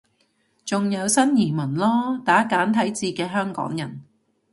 [0.65, 4.01] 仲有新移民囉，打簡體字嘅香港人